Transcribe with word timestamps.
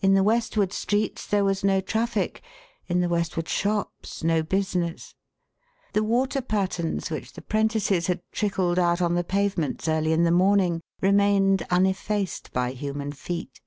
In 0.00 0.14
the 0.14 0.22
Westward 0.22 0.72
streets 0.72 1.26
there 1.26 1.44
was 1.44 1.62
no 1.62 1.82
traffic; 1.82 2.40
in 2.88 3.00
the 3.00 3.08
Westward 3.10 3.50
shops, 3.50 4.24
no 4.24 4.42
business. 4.42 5.14
The 5.92 6.02
water 6.02 6.40
patterns 6.40 7.10
which 7.10 7.34
the 7.34 7.42
'Prentices 7.42 8.06
had 8.06 8.22
trickled 8.32 8.78
out 8.78 9.02
on 9.02 9.14
the 9.14 9.22
pavements 9.22 9.88
early 9.88 10.14
in 10.14 10.24
the 10.24 10.30
morning, 10.30 10.80
remained 11.02 11.66
uneffaced 11.70 12.50
by 12.54 12.70
human 12.70 13.12
feet. 13.12 13.60